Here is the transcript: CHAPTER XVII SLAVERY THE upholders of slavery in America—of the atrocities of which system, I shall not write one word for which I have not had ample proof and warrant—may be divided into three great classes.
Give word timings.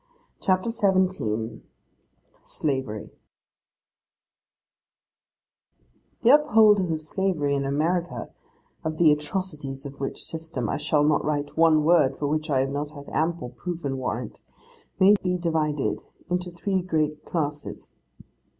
CHAPTER 0.41 0.71
XVII 0.71 1.61
SLAVERY 2.43 3.11
THE 6.23 6.31
upholders 6.33 6.91
of 6.91 7.03
slavery 7.03 7.53
in 7.55 7.65
America—of 7.65 8.97
the 8.97 9.11
atrocities 9.11 9.85
of 9.85 9.99
which 9.99 10.23
system, 10.25 10.69
I 10.69 10.77
shall 10.77 11.03
not 11.03 11.23
write 11.23 11.55
one 11.55 11.83
word 11.83 12.17
for 12.17 12.25
which 12.25 12.49
I 12.49 12.61
have 12.61 12.71
not 12.71 12.89
had 12.89 13.09
ample 13.09 13.49
proof 13.49 13.85
and 13.85 13.99
warrant—may 13.99 15.17
be 15.21 15.37
divided 15.37 16.03
into 16.31 16.49
three 16.49 16.81
great 16.81 17.23
classes. 17.23 17.91